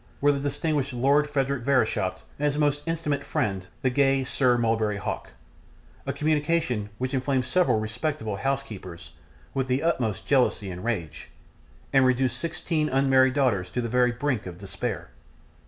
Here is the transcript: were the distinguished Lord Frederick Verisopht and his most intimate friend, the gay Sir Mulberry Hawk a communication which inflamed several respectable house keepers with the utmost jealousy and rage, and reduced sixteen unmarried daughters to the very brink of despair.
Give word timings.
were 0.19 0.31
the 0.31 0.39
distinguished 0.39 0.93
Lord 0.93 1.29
Frederick 1.29 1.61
Verisopht 1.61 2.23
and 2.39 2.45
his 2.45 2.57
most 2.57 2.81
intimate 2.87 3.23
friend, 3.23 3.67
the 3.83 3.91
gay 3.91 4.23
Sir 4.23 4.57
Mulberry 4.57 4.97
Hawk 4.97 5.29
a 6.07 6.11
communication 6.11 6.89
which 6.97 7.13
inflamed 7.13 7.45
several 7.45 7.79
respectable 7.79 8.37
house 8.37 8.63
keepers 8.63 9.11
with 9.53 9.67
the 9.67 9.83
utmost 9.83 10.25
jealousy 10.25 10.71
and 10.71 10.83
rage, 10.83 11.29
and 11.93 12.03
reduced 12.03 12.39
sixteen 12.39 12.89
unmarried 12.89 13.35
daughters 13.35 13.69
to 13.69 13.79
the 13.79 13.87
very 13.89 14.11
brink 14.11 14.47
of 14.47 14.57
despair. 14.57 15.11